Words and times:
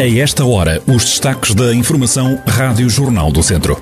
A 0.00 0.08
esta 0.18 0.46
hora, 0.46 0.82
os 0.86 1.04
destaques 1.04 1.54
da 1.54 1.74
Informação 1.74 2.42
Rádio 2.46 2.88
Jornal 2.88 3.30
do 3.30 3.42
Centro. 3.42 3.78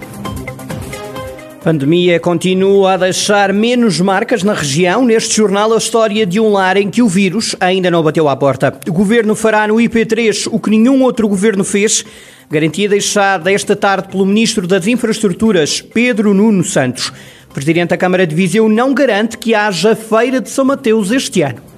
Pandemia 1.62 2.18
continua 2.18 2.94
a 2.94 2.96
deixar 2.96 3.52
menos 3.52 4.00
marcas 4.00 4.42
na 4.42 4.52
região. 4.52 5.04
Neste 5.04 5.36
jornal, 5.36 5.72
a 5.72 5.76
história 5.76 6.26
de 6.26 6.40
um 6.40 6.50
lar 6.50 6.76
em 6.76 6.90
que 6.90 7.02
o 7.02 7.06
vírus 7.06 7.54
ainda 7.60 7.88
não 7.88 8.02
bateu 8.02 8.28
à 8.28 8.34
porta. 8.34 8.76
O 8.88 8.92
governo 8.92 9.36
fará 9.36 9.68
no 9.68 9.76
IP3 9.76 10.48
o 10.50 10.58
que 10.58 10.70
nenhum 10.70 11.04
outro 11.04 11.28
governo 11.28 11.62
fez. 11.62 12.04
Garantia 12.50 12.88
deixada 12.88 13.52
esta 13.52 13.76
tarde 13.76 14.08
pelo 14.08 14.26
Ministro 14.26 14.66
das 14.66 14.88
Infraestruturas, 14.88 15.80
Pedro 15.80 16.34
Nuno 16.34 16.64
Santos. 16.64 17.12
Presidente 17.54 17.90
da 17.90 17.96
Câmara 17.96 18.26
de 18.26 18.34
Viseu 18.34 18.68
não 18.68 18.92
garante 18.92 19.38
que 19.38 19.54
haja 19.54 19.94
Feira 19.94 20.40
de 20.40 20.50
São 20.50 20.64
Mateus 20.64 21.12
este 21.12 21.42
ano. 21.42 21.77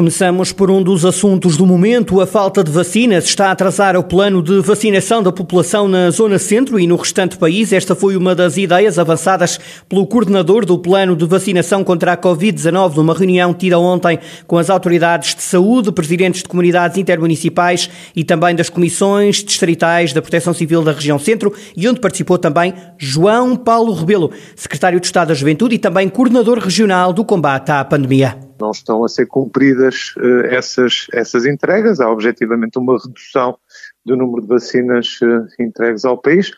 Começamos 0.00 0.50
por 0.50 0.70
um 0.70 0.82
dos 0.82 1.04
assuntos 1.04 1.58
do 1.58 1.66
momento. 1.66 2.22
A 2.22 2.26
falta 2.26 2.64
de 2.64 2.70
vacinas 2.70 3.24
está 3.24 3.48
a 3.48 3.50
atrasar 3.50 3.98
o 3.98 4.02
plano 4.02 4.42
de 4.42 4.58
vacinação 4.60 5.22
da 5.22 5.30
população 5.30 5.86
na 5.86 6.10
Zona 6.10 6.38
Centro 6.38 6.80
e 6.80 6.86
no 6.86 6.96
restante 6.96 7.36
país. 7.36 7.70
Esta 7.70 7.94
foi 7.94 8.16
uma 8.16 8.34
das 8.34 8.56
ideias 8.56 8.98
avançadas 8.98 9.60
pelo 9.86 10.06
coordenador 10.06 10.64
do 10.64 10.78
plano 10.78 11.14
de 11.14 11.26
vacinação 11.26 11.84
contra 11.84 12.14
a 12.14 12.16
Covid-19 12.16 12.96
numa 12.96 13.12
reunião 13.12 13.52
tida 13.52 13.78
ontem 13.78 14.18
com 14.46 14.56
as 14.56 14.70
autoridades 14.70 15.34
de 15.34 15.42
saúde, 15.42 15.92
presidentes 15.92 16.42
de 16.42 16.48
comunidades 16.48 16.96
intermunicipais 16.96 17.90
e 18.16 18.24
também 18.24 18.56
das 18.56 18.70
comissões 18.70 19.44
distritais 19.44 20.14
da 20.14 20.22
Proteção 20.22 20.54
Civil 20.54 20.82
da 20.82 20.92
região 20.92 21.18
Centro 21.18 21.52
e 21.76 21.86
onde 21.86 22.00
participou 22.00 22.38
também 22.38 22.72
João 22.96 23.54
Paulo 23.54 23.92
Rebelo, 23.92 24.30
secretário 24.56 24.98
de 24.98 25.04
Estado 25.04 25.28
da 25.28 25.34
Juventude 25.34 25.74
e 25.74 25.78
também 25.78 26.08
coordenador 26.08 26.58
regional 26.58 27.12
do 27.12 27.22
combate 27.22 27.70
à 27.70 27.84
pandemia 27.84 28.49
não 28.60 28.70
estão 28.70 29.04
a 29.04 29.08
ser 29.08 29.26
cumpridas 29.26 30.14
uh, 30.16 30.46
essas, 30.46 31.06
essas 31.12 31.46
entregas. 31.46 32.00
Há 32.00 32.10
objetivamente 32.10 32.78
uma 32.78 32.98
redução 32.98 33.56
do 34.04 34.16
número 34.16 34.42
de 34.42 34.48
vacinas 34.48 35.18
uh, 35.22 35.46
entregues 35.62 36.04
ao 36.04 36.16
país. 36.16 36.52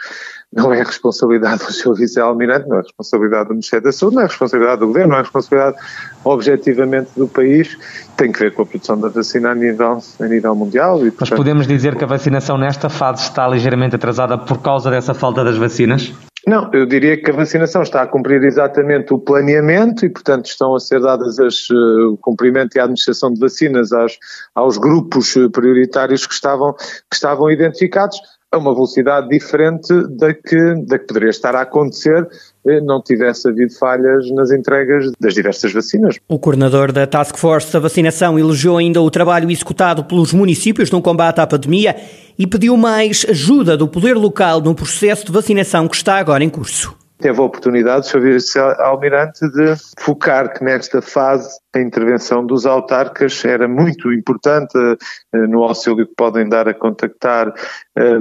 Não 0.53 0.73
é 0.73 0.83
responsabilidade 0.83 1.65
do 1.65 1.73
seu 1.73 1.95
vice-almirante, 1.95 2.69
não 2.69 2.79
é 2.79 2.83
responsabilidade 2.83 3.49
do 3.49 3.55
Ministério 3.55 3.85
da 3.85 3.93
Saúde, 3.93 4.17
não 4.17 4.23
é 4.23 4.27
responsabilidade 4.27 4.81
do 4.81 4.87
Governo, 4.87 5.13
não 5.13 5.19
é 5.19 5.23
responsabilidade 5.23 5.77
objetivamente 6.25 7.11
do 7.17 7.27
país. 7.27 7.79
Tem 8.17 8.31
que 8.31 8.39
ver 8.39 8.53
com 8.53 8.63
a 8.63 8.67
produção 8.67 9.01
da 9.01 9.09
vacina 9.09 9.51
a 9.51 9.55
nível, 9.55 10.03
a 10.21 10.27
nível 10.27 10.55
mundial. 10.55 10.99
E, 10.99 11.11
portanto, 11.11 11.31
Mas 11.31 11.37
podemos 11.39 11.67
dizer 11.67 11.97
que 11.97 12.05
a 12.05 12.07
vacinação 12.07 12.59
nesta 12.59 12.91
fase 12.91 13.23
está 13.23 13.49
ligeiramente 13.49 13.97
atrasada 13.97 14.37
por 14.37 14.61
causa 14.61 14.91
dessa 14.91 15.15
falta 15.15 15.43
das 15.43 15.57
vacinas? 15.57 16.13
Não, 16.47 16.69
eu 16.73 16.85
diria 16.85 17.21
que 17.21 17.31
a 17.31 17.35
vacinação 17.35 17.83
está 17.83 18.03
a 18.03 18.07
cumprir 18.07 18.43
exatamente 18.43 19.15
o 19.15 19.19
planeamento 19.19 20.05
e, 20.05 20.11
portanto, 20.11 20.47
estão 20.47 20.75
a 20.75 20.81
ser 20.81 21.01
dadas 21.01 21.39
as, 21.39 21.71
uh, 21.71 22.15
o 22.15 22.17
cumprimento 22.17 22.77
e 22.77 22.81
a 22.81 22.83
administração 22.83 23.33
de 23.33 23.39
vacinas 23.39 23.93
aos, 23.93 24.19
aos 24.53 24.77
grupos 24.77 25.37
eh, 25.37 25.49
prioritários 25.49 26.27
que 26.27 26.35
estavam, 26.35 26.75
que 26.75 27.15
estavam 27.15 27.49
identificados 27.49 28.21
a 28.51 28.59
uma 28.59 28.75
velocidade 28.75 29.29
diferente 29.29 29.89
da 30.17 30.35
que, 30.35 30.85
da 30.87 30.99
que 30.99 31.07
poderia 31.07 31.31
estar 31.31 31.55
a 31.55 31.63
acontecer 31.63 32.23
eh, 32.23 32.52
não 32.65 33.03
tivesse 33.03 33.49
havido 33.49 33.73
falhas 33.75 34.31
nas 34.31 34.51
entregas 34.51 35.11
das 35.21 35.35
diversas 35.35 35.73
vacinas. 35.73 36.19
O 36.29 36.39
coordenador 36.39 36.93
da 36.93 37.07
Task 37.07 37.37
Force 37.37 37.73
da 37.73 37.81
Vacinação 37.81 38.39
elogiou 38.39 38.79
ainda 38.79 39.01
o 39.01 39.11
trabalho 39.11 39.51
executado 39.51 40.05
pelos 40.05 40.33
municípios 40.33 40.91
no 40.91 41.03
combate 41.03 41.41
à 41.41 41.47
pandemia 41.47 41.97
e 42.39 42.47
pediu 42.47 42.77
mais 42.77 43.27
ajuda 43.29 43.77
do 43.77 43.89
poder 43.89 44.17
local 44.17 44.61
no 44.61 44.75
processo 44.75 45.27
de 45.27 45.33
vacinação 45.33 45.89
que 45.89 45.97
está 45.97 46.17
agora 46.17 46.45
em 46.45 46.49
curso 46.49 46.97
teve 47.23 47.41
a 47.41 47.45
oportunidade, 47.45 48.09
Sr. 48.09 48.21
Vice-Almirante, 48.21 49.49
de 49.53 49.77
focar 49.99 50.53
que 50.53 50.65
nesta 50.65 51.01
fase 51.01 51.57
a 51.75 51.79
intervenção 51.79 52.45
dos 52.45 52.67
autarcas 52.67 53.45
era 53.45 53.69
muito 53.69 54.13
importante 54.13 54.77
eh, 54.77 55.47
no 55.47 55.63
auxílio 55.63 56.07
que 56.07 56.15
podem 56.17 56.49
dar 56.49 56.69
a 56.69 56.75
contactar 56.75 57.55
eh, 57.97 58.19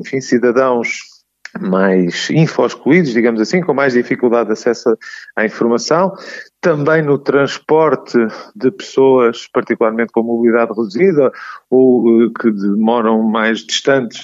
enfim, 0.00 0.20
cidadãos 0.20 1.11
mais 1.60 2.30
info-excluídos, 2.30 3.12
digamos 3.12 3.40
assim, 3.40 3.60
com 3.60 3.74
mais 3.74 3.92
dificuldade 3.92 4.46
de 4.46 4.52
acesso 4.52 4.96
à 5.36 5.44
informação, 5.44 6.12
também 6.60 7.02
no 7.02 7.18
transporte 7.18 8.16
de 8.54 8.70
pessoas, 8.70 9.46
particularmente 9.52 10.12
com 10.12 10.22
mobilidade 10.22 10.70
reduzida 10.70 11.30
ou 11.68 12.22
eh, 12.22 12.30
que 12.40 12.50
demoram 12.50 13.22
mais 13.22 13.60
distantes, 13.60 14.22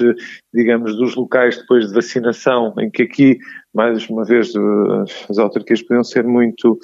digamos, 0.54 0.96
dos 0.96 1.16
locais 1.16 1.58
depois 1.58 1.88
de 1.88 1.94
vacinação, 1.94 2.74
em 2.78 2.90
que 2.90 3.02
aqui, 3.02 3.38
mais 3.74 4.08
uma 4.08 4.24
vez, 4.24 4.52
as 5.28 5.38
autarquias 5.38 5.82
podiam 5.82 6.04
ser 6.04 6.24
muito 6.24 6.78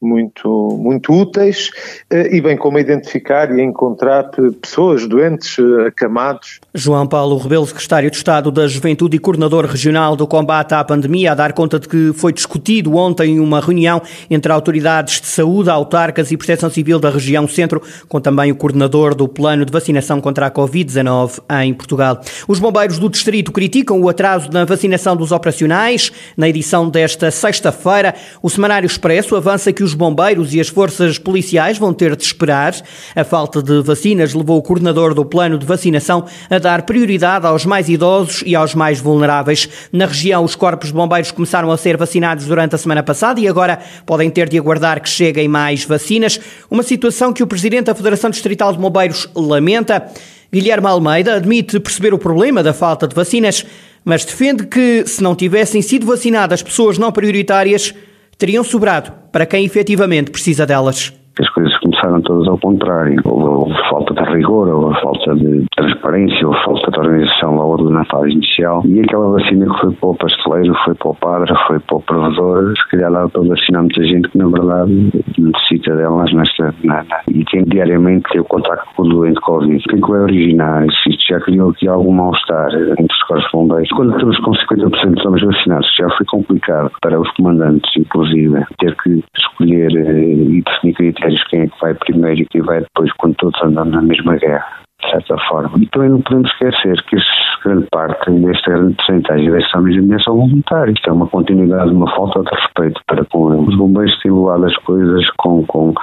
muito, 0.00 0.78
muito 0.80 1.12
úteis 1.12 1.70
eh, 2.08 2.36
e 2.36 2.40
bem 2.40 2.56
como 2.56 2.78
identificar 2.78 3.50
e 3.50 3.60
encontrar 3.60 4.30
pessoas 4.60 5.06
doentes, 5.06 5.58
eh, 5.58 5.88
acamados. 5.88 6.60
João 6.72 7.06
Paulo 7.06 7.36
Rebelo, 7.36 7.66
secretário 7.66 8.10
de 8.10 8.16
Estado 8.16 8.52
da 8.52 8.68
Juventude 8.68 9.16
e 9.16 9.18
coordenador 9.18 9.66
regional 9.66 10.14
do 10.14 10.26
combate 10.26 10.72
à 10.74 10.84
pandemia, 10.84 11.32
a 11.32 11.34
dar 11.34 11.52
conta 11.52 11.80
de 11.80 11.88
que 11.88 12.12
foi 12.14 12.32
discutido 12.32 12.94
ontem 12.94 13.40
uma 13.40 13.60
reunião 13.60 14.00
entre 14.30 14.52
autoridades 14.52 15.20
de 15.20 15.26
saúde, 15.26 15.68
autarcas 15.68 16.30
e 16.30 16.36
proteção 16.36 16.70
civil 16.70 17.00
da 17.00 17.10
região 17.10 17.48
centro, 17.48 17.82
com 18.08 18.20
também 18.20 18.52
o 18.52 18.56
coordenador 18.56 19.14
do 19.14 19.26
plano 19.26 19.64
de 19.64 19.72
vacinação 19.72 20.20
contra 20.20 20.46
a 20.46 20.50
Covid-19 20.50 21.40
em 21.62 21.74
Portugal. 21.74 22.20
Os 22.46 22.60
bombeiros 22.60 22.98
do 22.98 23.08
distrito 23.08 23.50
criticam 23.50 24.00
o 24.00 24.08
atraso 24.08 24.48
na 24.52 24.64
vacinação 24.64 25.16
dos 25.16 25.32
operacionais. 25.32 26.12
Na 26.36 26.48
edição 26.48 26.88
desta 26.88 27.32
sexta-feira, 27.32 28.14
o 28.40 28.48
Semanário 28.48 28.86
Expresso 28.86 29.34
avança 29.34 29.72
que 29.72 29.82
os 29.87 29.87
bombeiros 29.94 30.54
e 30.54 30.60
as 30.60 30.68
forças 30.68 31.18
policiais 31.18 31.78
vão 31.78 31.92
ter 31.92 32.16
de 32.16 32.22
esperar. 32.22 32.74
A 33.14 33.24
falta 33.24 33.62
de 33.62 33.80
vacinas 33.82 34.34
levou 34.34 34.58
o 34.58 34.62
coordenador 34.62 35.14
do 35.14 35.24
plano 35.24 35.58
de 35.58 35.66
vacinação 35.66 36.24
a 36.50 36.58
dar 36.58 36.82
prioridade 36.82 37.46
aos 37.46 37.64
mais 37.64 37.88
idosos 37.88 38.42
e 38.46 38.54
aos 38.54 38.74
mais 38.74 39.00
vulneráveis. 39.00 39.68
Na 39.92 40.06
região, 40.06 40.44
os 40.44 40.54
corpos 40.54 40.88
de 40.88 40.94
bombeiros 40.94 41.30
começaram 41.30 41.70
a 41.70 41.76
ser 41.76 41.96
vacinados 41.96 42.46
durante 42.46 42.74
a 42.74 42.78
semana 42.78 43.02
passada 43.02 43.40
e 43.40 43.48
agora 43.48 43.78
podem 44.06 44.30
ter 44.30 44.48
de 44.48 44.58
aguardar 44.58 45.00
que 45.00 45.08
cheguem 45.08 45.48
mais 45.48 45.84
vacinas. 45.84 46.40
Uma 46.70 46.82
situação 46.82 47.32
que 47.32 47.42
o 47.42 47.46
presidente 47.46 47.86
da 47.86 47.94
Federação 47.94 48.30
Distrital 48.30 48.72
de 48.72 48.78
Bombeiros 48.78 49.28
lamenta. 49.34 50.06
Guilherme 50.50 50.86
Almeida 50.86 51.34
admite 51.34 51.78
perceber 51.78 52.14
o 52.14 52.18
problema 52.18 52.62
da 52.62 52.72
falta 52.72 53.06
de 53.06 53.14
vacinas, 53.14 53.66
mas 54.02 54.24
defende 54.24 54.66
que, 54.66 55.04
se 55.06 55.22
não 55.22 55.34
tivessem 55.34 55.82
sido 55.82 56.06
vacinadas 56.06 56.62
pessoas 56.62 56.96
não 56.96 57.12
prioritárias, 57.12 57.94
teriam 58.38 58.62
sobrado 58.62 59.12
para 59.32 59.44
quem 59.44 59.64
efetivamente 59.64 60.30
precisa 60.30 60.64
delas. 60.64 61.12
As 61.38 61.50
coisas 61.50 61.77
começaram 61.88 62.20
todas 62.22 62.48
ao 62.48 62.58
contrário. 62.58 63.20
Houve, 63.24 63.44
houve 63.44 63.88
falta 63.88 64.14
de 64.14 64.30
rigor, 64.32 64.68
houve 64.68 65.00
falta 65.00 65.34
de 65.34 65.64
transparência, 65.76 66.46
houve 66.46 66.64
falta 66.64 66.90
de 66.90 66.98
organização 66.98 67.56
logo 67.56 67.90
na 67.90 68.04
fase 68.04 68.32
inicial. 68.32 68.82
E 68.86 69.00
aquela 69.00 69.30
vacina 69.30 69.66
que 69.66 69.80
foi 69.80 69.92
para 69.92 70.08
o 70.08 70.14
pasteleiro, 70.14 70.74
foi 70.84 70.94
para 70.94 71.08
o 71.08 71.14
padre, 71.14 71.54
foi 71.66 71.78
para 71.80 71.96
o 71.96 72.02
provedor, 72.02 72.74
se 72.76 72.88
calhar 72.90 73.10
lá 73.10 73.28
para 73.28 73.42
vacinar 73.42 73.82
muita 73.82 74.04
gente 74.04 74.28
que 74.28 74.38
na 74.38 74.48
verdade 74.48 75.10
necessita 75.38 75.96
delas 75.96 76.32
nesta, 76.32 76.74
na, 76.84 77.04
e 77.28 77.44
tem 77.44 77.64
diariamente 77.64 78.28
ter 78.30 78.40
o 78.40 78.44
contacto 78.44 78.88
com 78.96 79.02
o 79.02 79.08
doente 79.08 79.40
Covid. 79.40 79.76
O 79.76 79.88
que 79.88 79.96
é 79.96 80.08
vai 80.08 80.20
originar? 80.20 80.86
Isto 80.86 81.26
já 81.28 81.40
criou 81.40 81.70
aqui 81.70 81.88
algum 81.88 82.12
mal-estar 82.12 82.70
entre 82.98 83.16
os 83.30 83.50
bombeiros. 83.52 83.88
Quando 83.90 84.12
estamos 84.12 84.38
com 84.40 84.52
50% 84.52 85.14
de 85.14 85.26
homens 85.28 85.44
vacinados, 85.44 85.88
já 85.96 86.08
foi 86.16 86.26
complicado 86.26 86.90
para 87.00 87.20
os 87.20 87.30
comandantes, 87.32 87.90
inclusive, 87.96 88.64
ter 88.78 88.94
que 88.96 89.22
escolher 89.36 89.94
eh, 89.96 90.34
e 90.34 90.62
definir 90.62 90.94
critérios 90.94 91.42
quem 91.48 91.62
é 91.62 91.66
que 91.66 91.77
vai 91.80 91.94
primeiro 91.94 92.42
e 92.42 92.46
quem 92.46 92.62
vai 92.62 92.80
depois, 92.80 93.12
quando 93.14 93.34
todos 93.36 93.62
andam 93.62 93.84
na 93.84 94.02
mesma 94.02 94.36
guerra, 94.36 94.66
de 95.02 95.10
certa 95.10 95.36
forma. 95.48 95.78
E 95.78 95.86
também 95.86 96.10
não 96.10 96.20
podemos 96.20 96.50
esquecer 96.52 97.02
que 97.04 97.16
grande 97.64 97.86
parte 97.90 98.30
desta 98.30 98.70
grande 98.70 98.94
porcentagem 98.94 99.50
destes 99.50 99.74
homens 99.74 99.96
e 99.96 100.00
mulheres 100.00 100.24
são 100.24 100.36
voluntários. 100.36 100.96
Isto 100.96 101.10
é 101.10 101.12
uma 101.12 101.26
continuidade, 101.26 101.90
uma 101.90 102.10
falta 102.14 102.42
de 102.42 102.60
respeito 102.60 103.00
para 103.06 103.24
com 103.26 103.52
eles. 103.52 103.68
Os 103.68 103.76
bombeiros 103.76 104.18
têm 104.20 104.32
levado 104.32 104.64
as 104.66 104.76
coisas 104.78 105.30
com, 105.36 105.64
com, 105.66 105.94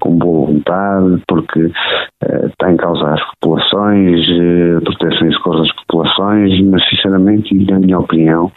com 0.00 0.18
boa 0.18 0.46
vontade, 0.46 1.22
porque 1.26 1.66
uh, 1.66 2.46
está 2.46 2.74
causa 2.76 3.14
as 3.14 3.22
populações, 3.32 4.26
uh, 4.28 4.80
proteção 4.84 5.28
e 5.28 5.34
socorro 5.34 5.58
das 5.58 5.72
populações, 5.74 6.64
mas 6.66 6.88
sinceramente, 6.88 7.54
e 7.54 7.70
na 7.70 7.78
minha 7.78 7.98
opinião, 7.98 8.52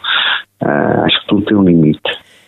uh, 0.62 1.04
acho 1.04 1.20
que 1.20 1.26
tudo 1.28 1.44
tem 1.44 1.56
um 1.56 1.64
limite. 1.64 2.00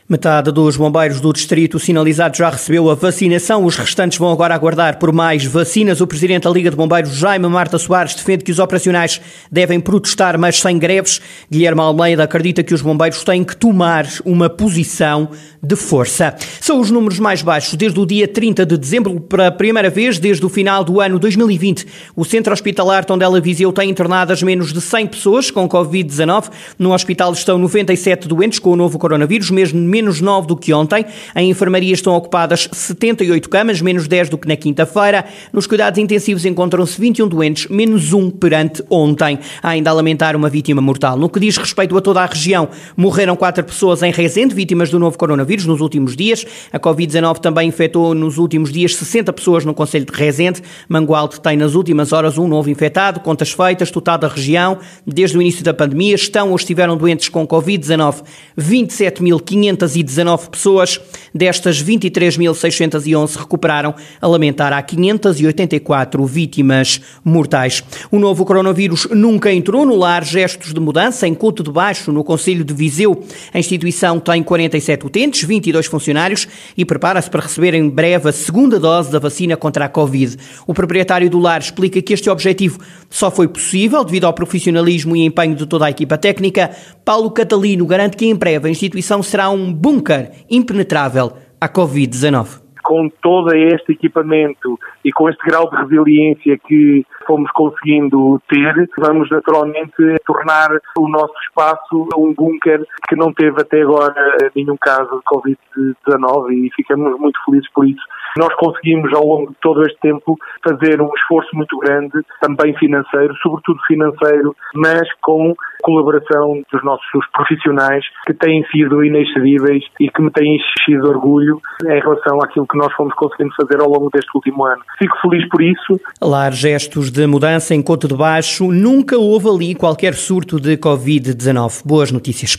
Metade 0.07 0.53
dos 0.53 0.77
bombeiros 0.77 1.19
do 1.19 1.33
distrito 1.33 1.79
sinalizado 1.79 2.37
já 2.37 2.51
recebeu 2.51 2.91
a 2.91 2.95
vacinação. 2.95 3.65
Os 3.65 3.75
restantes 3.75 4.19
vão 4.19 4.31
agora 4.31 4.55
aguardar 4.55 4.99
por 4.99 5.11
mais 5.11 5.47
vacinas. 5.47 5.99
O 5.99 6.07
presidente 6.07 6.43
da 6.43 6.51
Liga 6.51 6.69
de 6.69 6.77
Bombeiros, 6.77 7.17
Jaime 7.17 7.49
Marta 7.49 7.79
Soares, 7.79 8.15
defende 8.15 8.45
que 8.45 8.53
os 8.53 8.59
operacionais 8.59 9.19
devem 9.51 9.81
protestar, 9.81 10.39
mas 10.39 10.61
sem 10.61 10.79
greves. 10.79 11.23
Guilherme 11.51 11.81
Almeida 11.81 12.23
acredita 12.23 12.63
que 12.63 12.75
os 12.75 12.83
bombeiros 12.83 13.25
têm 13.25 13.43
que 13.43 13.57
tomar 13.57 14.07
uma 14.27 14.51
posição 14.51 15.31
de 15.63 15.75
força. 15.75 16.35
São 16.61 16.81
os 16.81 16.91
números 16.91 17.19
mais 17.19 17.41
baixos 17.41 17.75
desde 17.75 17.99
o 17.99 18.05
dia 18.05 18.29
30 18.29 18.67
de 18.67 18.77
dezembro, 18.77 19.19
para 19.19 19.47
a 19.47 19.51
primeira 19.51 19.89
vez 19.89 20.19
desde 20.19 20.45
o 20.45 20.51
final 20.51 20.85
do 20.85 21.01
ano 21.01 21.19
2020. 21.19 21.87
O 22.15 22.27
centro 22.27 22.53
hospitalar 22.53 23.07
Tondela 23.07 23.41
Viseu 23.41 23.73
tem 23.73 23.89
internadas 23.89 24.43
menos 24.43 24.71
de 24.71 24.83
100 24.83 25.07
pessoas 25.07 25.51
com 25.51 25.67
Covid-19. 25.67 26.51
No 26.79 26.93
hospital 26.93 27.33
estão 27.33 27.57
97 27.57 28.29
doentes 28.29 28.59
com 28.59 28.71
o 28.71 28.77
novo 28.77 28.99
coronavírus, 28.99 29.51
mesmo 29.51 29.94
menos 29.95 30.21
9 30.21 30.49
do 30.49 30.57
que 30.57 30.73
ontem. 30.73 31.07
Em 31.37 31.49
enfermaria 31.49 31.95
estão 31.95 32.15
ocupadas 32.15 32.69
78 32.73 33.49
camas, 33.49 33.81
menos 33.81 34.09
10 34.09 34.29
do 34.29 34.37
que 34.37 34.49
na 34.49 34.57
quinta-feira. 34.57 35.25
Nos 35.53 35.69
cuidados 35.69 36.01
intensivos 36.01 36.45
encontram-se 36.45 37.01
21 37.01 37.29
doentes, 37.29 37.69
menos 37.69 38.13
1 38.13 38.31
perante 38.31 38.83
ontem. 38.91 39.39
Há 39.63 39.69
ainda 39.69 39.91
a 39.91 39.93
lamentar 39.93 40.35
uma 40.35 40.51
vítima 40.51 40.83
mortal. 40.83 41.17
No 41.17 41.29
que 41.29 41.39
diz 41.39 41.57
respeito 41.57 41.97
a 41.97 42.01
toda 42.01 42.23
a 42.23 42.27
região, 42.27 42.69
morreram 42.97 43.37
4 43.37 43.63
pessoas 43.63 44.03
em 44.03 44.11
Rezende, 44.11 44.53
vítimas 44.53 44.91
do 44.91 44.99
novo 44.99 45.17
coronavírus 45.17 45.65
nos 45.65 45.81
últimos 45.81 46.17
dias. 46.17 46.45
A 46.73 46.81
Covid-19 46.81 47.39
também 47.39 47.69
infectou 47.69 48.15
nos 48.15 48.37
últimos 48.37 48.73
dias 48.73 48.97
60 48.97 49.33
pessoas 49.33 49.65
no 49.65 49.73
Conselho 49.75 50.07
de 50.07 50.13
Rezende. 50.13 50.61
Mangualde 50.89 51.41
tem 51.41 51.57
nas 51.57 51.77
últimas 51.77 52.13
horas 52.13 52.37
um 52.37 52.49
novo 52.49 52.69
infectado. 52.69 53.21
Contas 53.21 53.53
feitas, 53.53 53.93
total 53.93 54.19
da 54.19 54.27
região, 54.27 54.79
desde 55.07 55.39
o 55.39 55.41
início 55.41 55.63
da 55.63 55.73
pandemia, 55.73 56.17
estão 56.17 56.51
ou 56.51 56.57
estiveram 56.57 56.97
doentes 56.97 57.29
com 57.29 57.47
Covid-19 57.47 58.25
27.500 58.59 59.84
519 59.93 60.51
pessoas. 60.51 61.01
Destas, 61.35 61.83
23.611 61.83 63.37
recuperaram, 63.37 63.95
a 64.21 64.27
lamentar 64.27 64.73
há 64.73 64.81
584 64.81 66.25
vítimas 66.27 67.01
mortais. 67.25 67.83
O 68.11 68.19
novo 68.19 68.45
coronavírus 68.45 69.09
nunca 69.11 69.53
entrou 69.53 69.85
no 69.85 69.97
lar 69.97 70.25
Gestos 70.25 70.73
de 70.73 70.81
Mudança, 70.81 71.27
em 71.27 71.35
Couto 71.35 71.63
de 71.63 71.71
Baixo, 71.71 72.13
no 72.13 72.23
Conselho 72.23 72.65
de 72.65 72.73
Viseu. 72.73 73.23
A 73.53 73.59
instituição 73.59 74.21
tem 74.21 74.43
47 74.43 75.07
utentes, 75.07 75.43
22 75.43 75.87
funcionários 75.87 76.47
e 76.77 76.85
prepara-se 76.85 77.29
para 77.29 77.43
receber 77.43 77.75
em 77.75 77.89
breve 77.89 78.29
a 78.29 78.33
segunda 78.33 78.79
dose 78.79 79.11
da 79.11 79.19
vacina 79.19 79.57
contra 79.57 79.87
a 79.87 79.89
Covid. 79.89 80.37
O 80.67 80.75
proprietário 80.75 81.29
do 81.29 81.39
lar 81.39 81.61
explica 81.61 82.01
que 82.01 82.13
este 82.13 82.31
objetivo 82.31 82.79
só 83.11 83.31
foi 83.31 83.49
possível 83.49 84.05
devido 84.05 84.25
ao 84.25 84.33
profissionalismo 84.33 85.17
e 85.17 85.25
empenho 85.25 85.55
de 85.55 85.67
toda 85.67 85.87
a 85.87 85.91
equipa 85.91 86.17
técnica. 86.17 86.71
Paulo 87.05 87.31
Catalino 87.31 87.87
garante 87.87 88.17
que 88.17 88.27
em 88.27 88.35
breve 88.35 88.69
a 88.69 88.71
instituição 88.71 89.23
será 89.23 89.51
um 89.51 89.73
bunker 89.75 90.31
impenetrável 90.51 91.33
à 91.61 91.69
Covid-19 91.69 92.65
com 92.85 93.09
todo 93.23 93.53
este 93.57 93.93
equipamento 93.93 94.79
e 95.03 95.11
com 95.11 95.29
este 95.29 95.43
grau 95.47 95.69
de 95.71 95.77
resiliência 95.77 96.59
que 96.59 97.05
fomos 97.27 97.51
conseguindo 97.53 98.41
ter, 98.47 98.89
vamos 98.99 99.29
naturalmente 99.31 99.95
tornar 100.27 100.69
o 100.99 101.09
nosso 101.09 101.33
espaço 101.49 102.09
um 102.17 102.35
bunker 102.35 102.87
que 103.09 103.17
não 103.17 103.33
teve 103.33 103.59
até 103.59 103.81
agora 103.81 104.15
nenhum 104.55 104.77
caso 104.77 105.17
de 105.17 105.57
Covid-19 106.05 106.51
e 106.53 106.71
ficamos 106.77 107.19
muito 107.19 107.43
felizes 107.47 107.71
por 107.73 107.89
isso. 107.89 108.03
Nós 108.37 108.53
conseguimos, 108.57 109.13
ao 109.15 109.25
longo 109.25 109.51
de 109.51 109.57
todo 109.63 109.83
este 109.83 109.99
tempo, 110.01 110.37
fazer 110.63 111.01
um 111.01 111.11
esforço 111.17 111.57
muito 111.57 111.79
grande, 111.79 112.21
também 112.41 112.77
financeiro, 112.77 113.35
sobretudo 113.43 113.81
financeiro, 113.87 114.55
mas 114.75 115.09
com 115.23 115.55
colaboração 115.85 116.63
dos 116.73 116.83
nossos 116.83 117.27
profissionais 117.33 118.03
que 118.27 118.33
têm 118.33 118.65
sido 118.73 119.05
inexcedíveis 119.05 119.85
e 120.01 120.09
que 120.09 120.23
me 120.23 120.31
têm 120.31 120.57
enchido 120.57 121.09
orgulho 121.09 121.61
em 121.85 122.01
relação 122.01 122.39
àquilo 122.43 122.67
que 122.67 122.79
nós 122.79 122.93
fomos 122.95 123.15
conseguindo 123.15 123.55
fazer 123.55 123.81
ao 123.81 123.89
longo 123.89 124.09
deste 124.13 124.31
último 124.35 124.65
ano. 124.65 124.83
Fico 124.99 125.15
feliz 125.21 125.47
por 125.51 125.61
isso. 125.61 126.01
Lar 126.23 126.53
gestos 126.53 127.11
de 127.11 127.27
mudança 127.27 127.75
em 127.75 127.83
Couto 127.83 128.09
de 128.09 128.17
Baixo, 128.17 128.73
nunca 128.73 129.19
houve 129.19 129.49
ali 129.49 129.75
qualquer 129.75 130.15
surto 130.15 130.59
de 130.59 130.79
Covid-19. 130.79 131.87
Boas 131.87 132.11
notícias. 132.11 132.57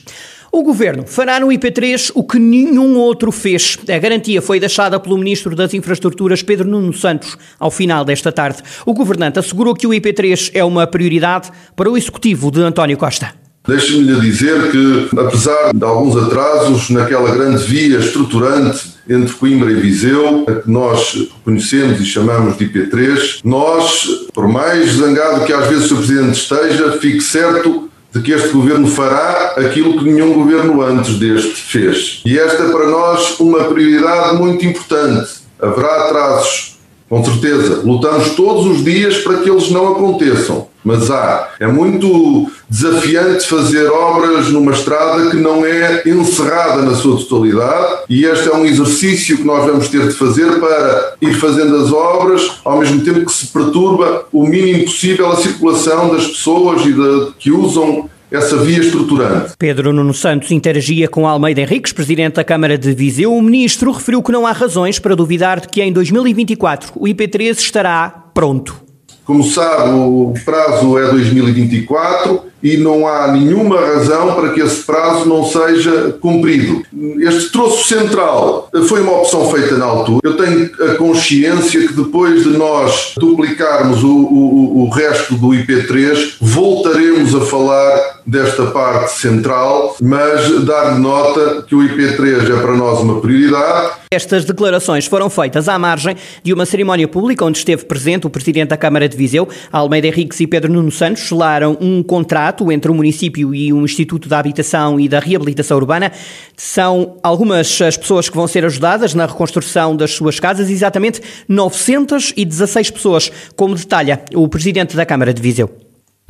O 0.56 0.64
governo 0.64 1.04
fará 1.06 1.38
no 1.38 1.48
IP3 1.48 2.14
o 2.16 2.24
que 2.24 2.40
nenhum 2.40 2.96
outro 2.96 3.30
fez. 3.30 3.78
A 3.90 4.00
garantia 4.00 4.42
foi 4.42 4.58
deixada 4.58 4.98
pelo 4.98 5.18
Ministro 5.18 5.54
das 5.54 5.74
Infraestruturas, 5.74 6.42
Pedro 6.42 6.66
Nuno 6.66 6.94
Santos, 6.94 7.38
ao 7.60 7.70
final 7.70 8.06
desta 8.06 8.32
tarde. 8.32 8.64
O 8.86 8.94
governante 8.94 9.38
assegurou 9.38 9.74
que 9.74 9.86
o 9.86 9.90
IP3 9.90 10.52
é 10.54 10.64
uma 10.64 10.88
prioridade 10.88 11.52
para 11.76 11.92
o 11.92 11.98
executivo 11.98 12.52
de 12.52 12.62
António 12.62 12.98
Costa. 12.98 13.34
Deixe-me 13.68 14.04
lhe 14.04 14.22
dizer 14.22 14.72
que, 14.72 15.10
apesar 15.20 15.74
de 15.74 15.84
alguns 15.84 16.16
atrasos 16.16 16.90
naquela 16.90 17.36
grande 17.36 17.62
via 17.66 17.98
estruturante 17.98 18.96
entre 19.10 19.34
Coimbra 19.34 19.72
e 19.72 19.76
Viseu, 19.76 20.46
a 20.48 20.62
que 20.62 20.72
nós 20.72 21.28
conhecemos 21.44 22.00
e 22.00 22.06
chamamos 22.06 22.58
de 22.58 22.66
IP3, 22.66 23.42
nós, 23.44 24.08
por 24.34 24.48
mais 24.48 24.94
zangado 24.94 25.44
que 25.46 25.52
às 25.52 25.68
vezes 25.68 25.92
o. 25.92 25.98
Presidente 25.98 26.38
esteja, 26.38 26.94
fique 26.94 27.20
certo 27.20 27.85
de 28.16 28.22
que 28.22 28.32
este 28.32 28.48
governo 28.48 28.88
fará 28.88 29.56
aquilo 29.58 30.00
que 30.00 30.06
nenhum 30.06 30.32
governo 30.34 30.82
antes 30.82 31.20
deste 31.20 31.62
fez. 31.62 32.22
E 32.26 32.40
esta 32.40 32.64
é 32.64 32.70
para 32.70 32.88
nós 32.88 33.38
uma 33.42 33.66
prioridade 33.66 34.38
muito 34.38 34.66
importante. 34.66 35.30
Haverá 35.62 36.06
atrasos, 36.06 36.78
com 37.10 37.22
certeza. 37.26 37.82
Lutamos 37.84 38.30
todos 38.30 38.68
os 38.68 38.86
dias 38.86 39.18
para 39.18 39.40
que 39.40 39.50
eles 39.50 39.70
não 39.70 39.90
aconteçam. 39.90 40.70
Mas 40.86 41.10
há. 41.10 41.50
É 41.60 41.66
muito 41.66 42.50
desafiante 42.70 43.48
fazer 43.48 43.88
obras 43.88 44.50
numa 44.50 44.72
estrada 44.72 45.32
que 45.32 45.38
não 45.38 45.66
é 45.66 46.04
encerrada 46.06 46.84
na 46.84 46.94
sua 46.94 47.18
totalidade 47.18 48.04
e 48.10 48.26
este 48.26 48.50
é 48.50 48.56
um 48.56 48.66
exercício 48.66 49.38
que 49.38 49.44
nós 49.44 49.66
vamos 49.66 49.88
ter 49.88 50.08
de 50.08 50.14
fazer 50.14 50.60
para 50.60 51.16
ir 51.22 51.34
fazendo 51.34 51.76
as 51.78 51.92
obras 51.92 52.60
ao 52.64 52.80
mesmo 52.80 53.04
tempo 53.04 53.26
que 53.26 53.32
se 53.32 53.48
perturba 53.48 54.26
o 54.32 54.46
mínimo 54.46 54.86
possível 54.86 55.32
a 55.32 55.38
circulação 55.38 56.14
das 56.14 56.28
pessoas 56.28 56.86
e 56.86 56.94
de, 56.94 57.32
que 57.40 57.52
usam 57.52 58.10
essa 58.32 58.58
via 58.58 58.80
estruturante. 58.80 59.54
Pedro 59.58 59.94
Nuno 59.94 60.14
Santos 60.14 60.52
interagia 60.52 61.08
com 61.08 61.28
Almeida 61.28 61.62
Henriques, 61.62 61.94
presidente 61.94 62.36
da 62.36 62.44
Câmara 62.44 62.78
de 62.78 62.94
Viseu. 62.94 63.34
O 63.34 63.42
ministro 63.42 63.92
referiu 63.92 64.22
que 64.22 64.32
não 64.32 64.46
há 64.46 64.52
razões 64.52 65.00
para 65.00 65.16
duvidar 65.16 65.60
de 65.62 65.68
que 65.68 65.82
em 65.82 65.92
2024 65.92 66.92
o 66.96 67.06
IP3 67.06 67.58
estará 67.58 68.10
pronto. 68.34 68.85
Como 69.26 69.44
sabe, 69.44 69.90
o 69.90 70.34
prazo 70.46 70.98
é 71.00 71.10
2024 71.10 72.46
e 72.66 72.78
não 72.78 73.08
há 73.08 73.32
nenhuma 73.32 73.80
razão 73.80 74.34
para 74.34 74.50
que 74.50 74.60
esse 74.60 74.84
prazo 74.84 75.30
não 75.30 75.46
seja 75.46 76.18
cumprido. 76.20 76.82
Este 77.20 77.52
troço 77.52 77.88
central 77.88 78.70
foi 78.88 79.02
uma 79.02 79.20
opção 79.20 79.52
feita 79.52 79.78
na 79.78 79.86
altura. 79.86 80.22
Eu 80.24 80.36
tenho 80.36 80.72
a 80.80 80.96
consciência 80.96 81.88
que 81.88 81.94
depois 81.94 82.44
de 82.44 82.50
nós 82.58 83.14
duplicarmos 83.18 84.04
o, 84.04 84.08
o, 84.08 84.84
o 84.84 84.90
resto 84.90 85.36
do 85.36 85.50
IP3, 85.50 86.38
voltaremos 86.42 87.36
a 87.36 87.42
falar 87.42 88.22
desta 88.26 88.66
parte 88.68 89.12
central, 89.12 89.96
mas 90.02 90.66
dar 90.66 90.98
nota 90.98 91.62
que 91.68 91.76
o 91.76 91.80
IP3 91.80 92.52
é 92.52 92.62
para 92.62 92.76
nós 92.76 93.00
uma 93.00 93.22
prioridade 93.22 94.06
estas 94.16 94.46
declarações 94.46 95.06
foram 95.06 95.30
feitas 95.30 95.68
à 95.68 95.78
margem 95.78 96.16
de 96.42 96.54
uma 96.54 96.66
cerimónia 96.66 97.06
pública 97.06 97.44
onde 97.44 97.58
esteve 97.58 97.84
presente 97.84 98.26
o 98.26 98.30
Presidente 98.30 98.70
da 98.70 98.78
Câmara 98.78 99.10
de 99.10 99.15
Viseu, 99.18 99.48
Almeida 99.72 100.08
Henriques 100.08 100.40
e 100.40 100.48
Pedro 100.48 100.72
Nuno 100.72 100.92
Santos, 100.92 101.28
selaram 101.28 101.78
um 101.80 102.04
contrato 102.04 102.72
entre 102.72 102.92
o 102.92 102.94
município 102.94 103.54
e 103.54 103.72
o 103.72 103.84
Instituto 103.84 104.28
da 104.28 104.40
Habitação 104.40 105.00
e 105.00 105.08
da 105.08 105.20
Reabilitação 105.20 105.78
Urbana. 105.78 106.12
São 106.56 107.18
algumas 107.24 107.82
as 107.82 107.98
pessoas 107.98 108.30
que 108.30 108.36
vão 108.36 108.48
ser 108.48 108.66
ajudadas 108.66 109.14
na 109.14 109.26
reconstrução 109.26 109.96
das 109.96 110.12
suas 110.12 110.40
casas, 110.40 110.70
exatamente 110.70 111.22
916 111.48 112.92
pessoas, 112.92 113.32
como 113.56 113.76
detalha 113.76 114.22
o 114.34 114.48
Presidente 114.48 114.96
da 114.96 115.06
Câmara 115.06 115.34
de 115.34 115.42
Viseu. 115.42 115.70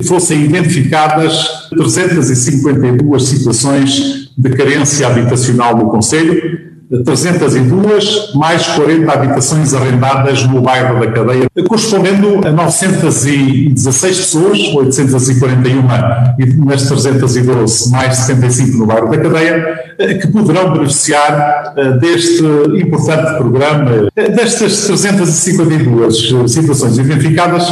Fossem 0.04 0.44
identificadas 0.44 1.68
352 1.70 3.22
situações 3.22 4.30
de 4.36 4.50
carência 4.50 5.06
habitacional 5.06 5.74
no 5.74 5.90
Conselho, 5.90 6.65
302, 7.04 8.32
mais 8.34 8.66
40 8.68 9.12
habitações 9.12 9.74
arrendadas 9.74 10.44
no 10.46 10.60
bairro 10.60 11.00
da 11.00 11.10
Cadeia, 11.10 11.48
correspondendo 11.66 12.46
a 12.46 12.52
916 12.52 14.16
pessoas, 14.16 14.58
841 14.74 15.80
e 16.38 16.46
nas 16.64 16.82
312, 16.84 17.90
mais 17.90 18.16
75 18.18 18.78
no 18.78 18.86
bairro 18.86 19.10
da 19.10 19.18
Cadeia, 19.18 19.78
que 20.20 20.28
poderão 20.28 20.72
beneficiar 20.74 21.74
eh, 21.76 21.92
deste 21.98 22.44
importante 22.80 23.36
programa. 23.36 24.08
Destas 24.14 24.86
352 24.86 26.52
situações 26.52 26.98
identificadas, 26.98 27.68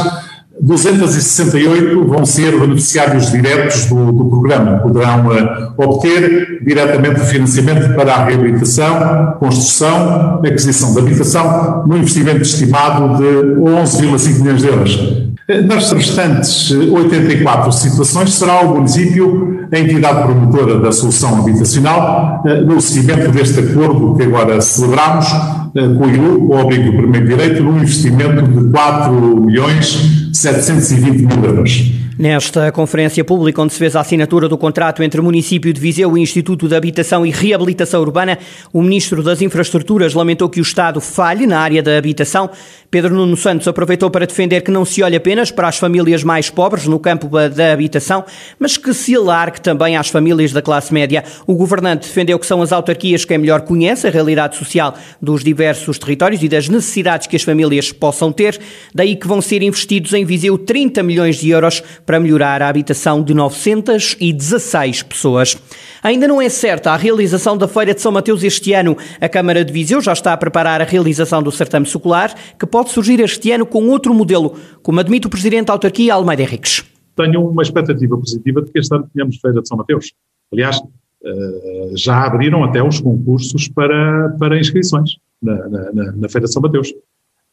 268 0.65 2.07
vão 2.07 2.25
ser 2.25 2.59
beneficiários 2.59 3.31
diretos 3.31 3.85
do, 3.85 4.11
do 4.11 4.25
programa, 4.25 4.79
poderão 4.79 5.27
uh, 5.27 5.73
obter 5.77 6.63
diretamente 6.63 7.19
financiamento 7.19 7.93
para 7.93 8.15
a 8.15 8.25
reabilitação, 8.25 9.35
construção, 9.39 10.41
aquisição 10.43 10.91
de 10.93 10.99
habitação, 10.99 11.83
num 11.85 11.97
investimento 11.97 12.41
estimado 12.41 13.17
de 13.17 13.61
11,5 13.61 14.39
milhões 14.39 14.61
de 14.61 14.67
euros. 14.67 15.34
Nas 15.47 15.91
restantes 15.91 16.71
84 16.71 17.71
situações, 17.71 18.33
será 18.33 18.61
o 18.61 18.75
município 18.75 19.67
a 19.71 19.79
entidade 19.79 20.23
promotora 20.23 20.79
da 20.79 20.91
solução 20.91 21.39
habitacional, 21.39 22.43
no 22.65 22.81
seguimento 22.81 23.31
deste 23.31 23.59
acordo 23.59 24.15
que 24.15 24.23
agora 24.23 24.59
celebramos 24.59 25.27
com 25.73 26.03
o 26.03 26.09
ILU, 26.09 26.49
o 26.49 26.57
Abrigo 26.57 26.91
do 26.91 26.97
Primeiro 26.97 27.27
Direito, 27.27 27.61
num 27.61 27.77
investimento 27.77 28.41
de 28.41 28.71
4 28.71 29.41
milhões 29.41 30.29
720 30.33 31.21
mil 31.21 31.45
euros. 31.45 31.91
Nesta 32.17 32.71
conferência 32.71 33.25
pública, 33.25 33.61
onde 33.61 33.73
se 33.73 33.79
fez 33.79 33.93
a 33.93 33.99
assinatura 33.99 34.47
do 34.47 34.57
contrato 34.57 35.03
entre 35.03 35.19
o 35.19 35.23
município 35.23 35.73
de 35.73 35.81
Viseu 35.81 36.11
e 36.11 36.13
o 36.13 36.17
Instituto 36.17 36.65
de 36.65 36.73
Habitação 36.73 37.25
e 37.25 37.29
Reabilitação 37.29 37.99
Urbana, 37.99 38.39
o 38.71 38.81
Ministro 38.81 39.21
das 39.21 39.41
Infraestruturas 39.41 40.13
lamentou 40.13 40.47
que 40.49 40.61
o 40.61 40.63
Estado 40.63 41.01
falhe 41.01 41.45
na 41.45 41.59
área 41.59 41.83
da 41.83 41.97
habitação. 41.97 42.49
Pedro 42.89 43.13
Nuno 43.13 43.35
Santos 43.35 43.67
aproveitou 43.67 44.09
para 44.09 44.25
defender 44.25 44.61
que 44.61 44.71
não 44.71 44.85
se 44.85 45.03
olhe 45.03 45.17
apenas 45.17 45.51
para 45.51 45.67
as 45.67 45.77
famílias 45.77 46.23
mais 46.23 46.49
pobres 46.49 46.87
no 46.87 46.97
campo 46.97 47.27
da 47.49 47.73
habitação, 47.73 48.23
mas 48.57 48.77
que 48.77 48.93
se 48.93 49.13
alargue 49.13 49.59
também 49.59 49.97
às 49.97 50.07
famílias 50.07 50.53
da 50.53 50.61
classe 50.61 50.93
média. 50.93 51.21
O 51.45 51.55
governante 51.55 52.07
defendeu 52.07 52.39
que 52.39 52.45
são 52.45 52.61
as 52.61 52.71
autarquias 52.71 53.25
quem 53.25 53.39
melhor 53.39 53.61
conhece 53.63 54.07
a 54.07 54.09
realidade 54.09 54.55
social 54.55 54.95
dos 55.21 55.43
diversos 55.43 55.99
territórios 55.99 56.41
e 56.41 56.47
das 56.47 56.69
necessidades 56.69 57.27
que 57.27 57.35
as 57.35 57.43
famílias 57.43 57.91
possam 57.91 58.31
ter, 58.31 58.57
daí 58.93 59.17
que 59.17 59.27
vão 59.27 59.41
ser 59.41 59.61
investidos 59.61 60.13
em 60.13 60.23
Viseu 60.23 60.57
30 60.57 61.03
milhões 61.03 61.35
de 61.35 61.49
euros 61.49 61.83
para 62.05 62.19
melhorar 62.19 62.61
a 62.61 62.69
habitação 62.69 63.23
de 63.23 63.33
916 63.33 65.03
pessoas. 65.03 65.57
Ainda 66.03 66.27
não 66.27 66.41
é 66.41 66.49
certa 66.49 66.91
a 66.91 66.97
realização 66.97 67.57
da 67.57 67.67
Feira 67.67 67.93
de 67.93 68.01
São 68.01 68.11
Mateus 68.11 68.43
este 68.43 68.73
ano. 68.73 68.95
A 69.19 69.27
Câmara 69.27 69.65
de 69.65 69.73
Viseu 69.73 69.99
já 70.01 70.13
está 70.13 70.33
a 70.33 70.37
preparar 70.37 70.81
a 70.81 70.85
realização 70.85 71.41
do 71.41 71.51
certame 71.51 71.85
secular, 71.85 72.33
que 72.59 72.65
pode 72.65 72.91
surgir 72.91 73.19
este 73.19 73.51
ano 73.51 73.65
com 73.65 73.87
outro 73.89 74.13
modelo, 74.13 74.55
como 74.83 74.99
admite 74.99 75.27
o 75.27 75.29
Presidente 75.29 75.67
da 75.67 75.73
Autarquia, 75.73 76.13
Almeida 76.13 76.43
Henriques. 76.43 76.83
Tenho 77.15 77.47
uma 77.47 77.63
expectativa 77.63 78.17
positiva 78.17 78.61
de 78.61 78.71
que 78.71 78.79
este 78.79 78.93
ano 78.93 79.09
tenhamos 79.13 79.37
Feira 79.37 79.61
de 79.61 79.67
São 79.67 79.77
Mateus. 79.77 80.13
Aliás, 80.51 80.79
eh, 81.23 81.91
já 81.95 82.25
abriram 82.25 82.63
até 82.63 82.83
os 82.83 82.99
concursos 82.99 83.67
para, 83.69 84.35
para 84.37 84.59
inscrições 84.59 85.17
na, 85.41 85.55
na, 85.69 86.11
na 86.11 86.29
Feira 86.29 86.45
de 86.45 86.53
São 86.53 86.61
Mateus. 86.61 86.93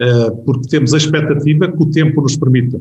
Eh, 0.00 0.30
porque 0.44 0.68
temos 0.68 0.92
a 0.92 0.96
expectativa 0.96 1.70
que 1.70 1.82
o 1.82 1.90
tempo 1.90 2.20
nos 2.20 2.36
permita 2.36 2.78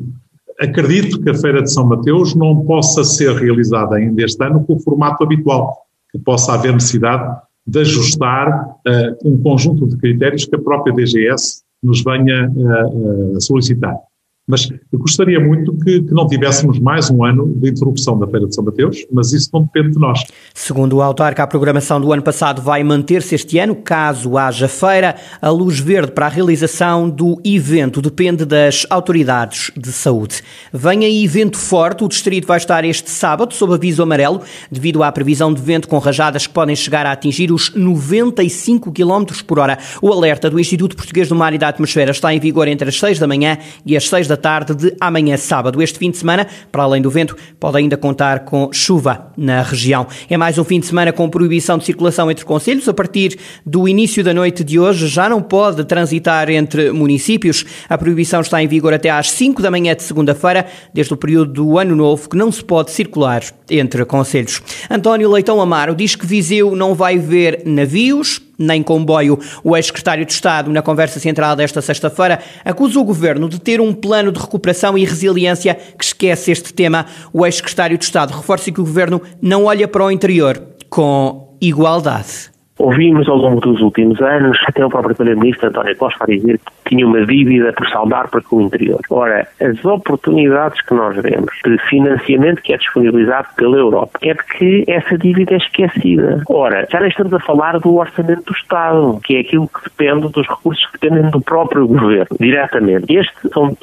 Acredito 0.60 1.20
que 1.20 1.30
a 1.30 1.34
Feira 1.34 1.62
de 1.62 1.72
São 1.72 1.86
Mateus 1.86 2.34
não 2.34 2.64
possa 2.64 3.04
ser 3.04 3.34
realizada 3.34 3.96
ainda 3.96 4.22
este 4.22 4.42
ano 4.44 4.64
com 4.64 4.74
o 4.74 4.80
formato 4.80 5.22
habitual, 5.24 5.86
que 6.10 6.18
possa 6.18 6.54
haver 6.54 6.72
necessidade 6.72 7.40
de 7.66 7.80
ajustar 7.80 8.48
uh, 8.86 9.28
um 9.28 9.40
conjunto 9.40 9.86
de 9.86 9.96
critérios 9.96 10.44
que 10.44 10.56
a 10.56 10.58
própria 10.58 10.94
DGS 10.94 11.62
nos 11.82 12.02
venha 12.02 12.50
uh, 12.50 13.36
uh, 13.36 13.40
solicitar. 13.40 13.96
Mas 14.46 14.68
gostaria 14.92 15.38
muito 15.38 15.72
que, 15.78 16.02
que, 16.02 16.12
não 16.12 16.26
tivéssemos 16.26 16.80
mais 16.80 17.08
um 17.08 17.24
ano 17.24 17.46
de 17.56 17.70
interrupção 17.70 18.18
da 18.18 18.26
Feira 18.26 18.46
de 18.46 18.54
São 18.54 18.64
Mateus, 18.64 19.06
mas 19.12 19.32
isso 19.32 19.48
não 19.52 19.62
depende 19.62 19.92
de 19.92 20.00
nós. 20.00 20.24
Segundo 20.52 20.96
o 20.96 21.02
autarca, 21.02 21.44
a 21.44 21.46
programação 21.46 22.00
do 22.00 22.12
ano 22.12 22.22
passado 22.22 22.60
vai 22.60 22.82
manter-se 22.82 23.36
este 23.36 23.60
ano, 23.60 23.76
caso 23.76 24.36
haja 24.36 24.66
feira. 24.66 25.14
A 25.40 25.48
luz 25.48 25.78
verde 25.78 26.10
para 26.10 26.26
a 26.26 26.28
realização 26.28 27.08
do 27.08 27.40
evento 27.44 28.02
depende 28.02 28.44
das 28.44 28.84
autoridades 28.90 29.70
de 29.76 29.92
saúde. 29.92 30.42
Vem 30.72 31.04
aí 31.04 31.24
evento 31.24 31.56
forte, 31.56 32.02
o 32.02 32.08
distrito 32.08 32.46
vai 32.46 32.56
estar 32.56 32.84
este 32.84 33.10
sábado 33.10 33.54
sob 33.54 33.74
aviso 33.74 34.02
amarelo, 34.02 34.42
devido 34.70 35.04
à 35.04 35.12
previsão 35.12 35.54
de 35.54 35.62
vento 35.62 35.86
com 35.86 35.98
rajadas 35.98 36.48
que 36.48 36.52
podem 36.52 36.74
chegar 36.74 37.06
a 37.06 37.12
atingir 37.12 37.52
os 37.52 37.72
95 37.74 38.90
km 38.90 39.24
por 39.46 39.60
hora. 39.60 39.78
O 40.02 40.12
alerta 40.12 40.50
do 40.50 40.58
Instituto 40.58 40.96
Português 40.96 41.28
do 41.28 41.36
Mar 41.36 41.54
e 41.54 41.58
da 41.58 41.68
Atmosfera 41.68 42.10
está 42.10 42.34
em 42.34 42.40
vigor 42.40 42.66
entre 42.66 42.88
as 42.88 42.98
6 42.98 43.20
da 43.20 43.28
manhã 43.28 43.56
e 43.86 43.96
as 43.96 44.08
6 44.08 44.26
da 44.26 44.31
tarde 44.36 44.74
de 44.74 44.96
amanhã 45.00 45.36
sábado. 45.36 45.82
Este 45.82 45.98
fim 45.98 46.10
de 46.10 46.16
semana, 46.16 46.46
para 46.70 46.82
além 46.82 47.02
do 47.02 47.10
vento, 47.10 47.36
pode 47.58 47.78
ainda 47.78 47.96
contar 47.96 48.40
com 48.40 48.72
chuva 48.72 49.32
na 49.36 49.62
região. 49.62 50.06
É 50.28 50.36
mais 50.36 50.58
um 50.58 50.64
fim 50.64 50.80
de 50.80 50.86
semana 50.86 51.12
com 51.12 51.28
proibição 51.28 51.78
de 51.78 51.84
circulação 51.84 52.30
entre 52.30 52.44
conselhos. 52.44 52.88
A 52.88 52.94
partir 52.94 53.38
do 53.64 53.88
início 53.88 54.22
da 54.22 54.34
noite 54.34 54.64
de 54.64 54.78
hoje, 54.78 55.06
já 55.06 55.28
não 55.28 55.42
pode 55.42 55.84
transitar 55.84 56.50
entre 56.50 56.92
municípios. 56.92 57.64
A 57.88 57.96
proibição 57.96 58.40
está 58.40 58.62
em 58.62 58.68
vigor 58.68 58.94
até 58.94 59.10
às 59.10 59.30
5 59.30 59.62
da 59.62 59.70
manhã 59.70 59.94
de 59.94 60.02
segunda-feira, 60.02 60.66
desde 60.92 61.12
o 61.12 61.16
período 61.16 61.52
do 61.52 61.78
Ano 61.78 61.94
Novo, 61.96 62.28
que 62.28 62.36
não 62.36 62.50
se 62.50 62.62
pode 62.62 62.90
circular 62.90 63.42
entre 63.70 64.04
conselhos. 64.04 64.62
António 64.90 65.30
Leitão 65.30 65.60
Amaro 65.60 65.94
diz 65.94 66.14
que 66.14 66.26
Viseu 66.26 66.76
não 66.76 66.94
vai 66.94 67.18
ver 67.18 67.62
navios, 67.64 68.40
nem 68.58 68.82
comboio. 68.82 69.38
O 69.62 69.76
ex-secretário 69.76 70.24
de 70.24 70.32
Estado, 70.32 70.70
na 70.70 70.82
conversa 70.82 71.18
central 71.18 71.56
desta 71.56 71.80
sexta-feira, 71.80 72.38
acusa 72.64 72.98
o 72.98 73.04
governo 73.04 73.48
de 73.48 73.60
ter 73.60 73.80
um 73.80 73.92
plano 73.92 74.32
de 74.32 74.40
recuperação 74.40 74.96
e 74.96 75.04
resiliência 75.04 75.74
que 75.74 76.04
esquece 76.04 76.50
este 76.50 76.72
tema. 76.72 77.06
O 77.32 77.44
ex-secretário 77.44 77.98
de 77.98 78.04
Estado 78.04 78.32
reforça 78.32 78.70
que 78.70 78.80
o 78.80 78.84
governo 78.84 79.20
não 79.40 79.64
olha 79.64 79.88
para 79.88 80.04
o 80.04 80.10
interior 80.10 80.62
com 80.88 81.56
igualdade. 81.60 82.50
Ouvimos 82.78 83.28
ao 83.28 83.36
longo 83.36 83.60
dos 83.60 83.80
últimos 83.80 84.20
anos, 84.20 84.58
até 84.66 84.84
o 84.84 84.88
próprio 84.88 85.14
Primeiro-Ministro 85.14 85.68
António 85.68 85.96
Costa 85.96 86.24
a 86.24 86.26
dizer 86.26 86.58
que 86.58 86.81
tinha 86.92 87.06
uma 87.06 87.24
dívida 87.24 87.72
por 87.72 87.88
saldar 87.88 88.28
para 88.28 88.42
com 88.42 88.56
o 88.56 88.62
interior. 88.62 89.00
Ora, 89.08 89.48
as 89.58 89.82
oportunidades 89.82 90.78
que 90.82 90.92
nós 90.92 91.16
vemos 91.16 91.50
de 91.64 91.78
financiamento 91.88 92.60
que 92.60 92.74
é 92.74 92.76
disponibilizado 92.76 93.48
pela 93.56 93.78
Europa 93.78 94.18
é 94.20 94.34
porque 94.34 94.84
essa 94.86 95.16
dívida 95.16 95.54
é 95.54 95.56
esquecida. 95.56 96.42
Ora, 96.50 96.86
já 96.90 97.00
nem 97.00 97.08
estamos 97.08 97.32
a 97.32 97.40
falar 97.40 97.78
do 97.78 97.96
orçamento 97.96 98.44
do 98.44 98.52
Estado, 98.52 99.18
que 99.24 99.36
é 99.36 99.40
aquilo 99.40 99.68
que 99.68 99.84
depende 99.84 100.28
dos 100.28 100.46
recursos 100.46 100.84
que 100.90 100.98
dependem 101.00 101.30
do 101.30 101.40
próprio 101.40 101.86
governo, 101.86 102.36
diretamente. 102.38 103.06
Estes 103.10 103.50
são 103.52 103.74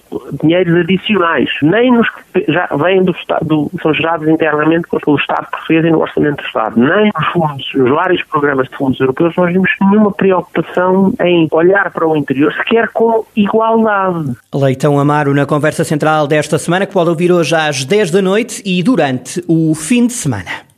dinheiros 0.43 0.75
adicionais, 0.75 1.49
nem 1.63 1.91
nos 1.91 2.07
que 2.09 2.45
já 2.47 2.67
vêm 2.75 3.03
do 3.03 3.11
Estado, 3.11 3.71
são 3.81 3.91
gerados 3.93 4.27
internamente 4.27 4.87
pelo 4.87 5.17
Estado 5.17 5.47
português 5.49 5.85
e 5.85 5.89
no 5.89 6.01
orçamento 6.01 6.37
do 6.37 6.45
Estado, 6.45 6.79
nem 6.79 7.11
nos 7.15 7.27
fundos, 7.29 7.71
nos 7.73 7.89
vários 7.89 8.23
programas 8.23 8.67
de 8.69 8.75
fundos 8.75 8.99
europeus, 8.99 9.35
nós 9.35 9.51
vimos 9.51 9.71
nenhuma 9.81 10.11
preocupação 10.11 11.11
em 11.21 11.47
olhar 11.51 11.91
para 11.91 12.07
o 12.07 12.15
interior, 12.15 12.53
sequer 12.53 12.89
igualdade. 13.35 14.35
Leitão 14.53 14.99
Amaro 14.99 15.33
na 15.33 15.45
conversa 15.45 15.83
central 15.83 16.27
desta 16.27 16.57
semana, 16.57 16.85
que 16.85 16.93
pode 16.93 17.09
ouvir 17.09 17.31
hoje 17.31 17.55
às 17.55 17.85
10 17.85 18.11
da 18.11 18.21
noite 18.21 18.61
e 18.65 18.81
durante 18.83 19.43
o 19.47 19.73
fim 19.75 20.07
de 20.07 20.13
semana. 20.13 20.68